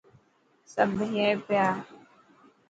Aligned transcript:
سب 0.73 0.91
هي 1.01 1.27
پيا. 1.47 1.67